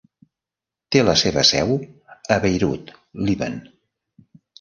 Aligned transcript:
Té 0.95 1.01
la 1.09 1.13
seva 1.21 1.43
seu 1.49 1.73
a 2.37 2.37
Beirut, 2.47 2.89
Líban. 3.29 3.61